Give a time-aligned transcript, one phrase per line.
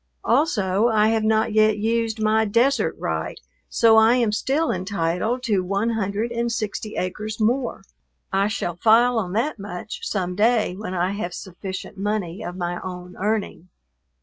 [0.23, 5.59] Also I have not yet used my desert right, so I am still entitled to
[5.63, 7.83] one hundred and sixty acres more.
[8.33, 12.81] I shall file on that much some day when I have sufficient money of my
[12.83, 13.69] own earning.